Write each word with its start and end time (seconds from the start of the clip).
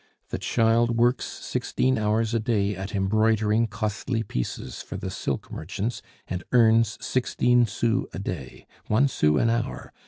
The 0.29 0.39
child 0.39 0.97
works 0.97 1.25
sixteen 1.25 1.99
hours 1.99 2.33
a 2.33 2.39
day 2.39 2.75
at 2.75 2.95
embroidering 2.95 3.67
costly 3.67 4.23
pieces 4.23 4.81
for 4.81 4.97
the 4.97 5.11
silk 5.11 5.51
merchants, 5.51 6.01
and 6.27 6.43
earns 6.53 6.97
sixteen 6.99 7.67
sous 7.67 8.07
a 8.11 8.17
day 8.17 8.65
one 8.87 9.07
sou 9.07 9.37
an 9.37 9.51
hour! 9.51 9.93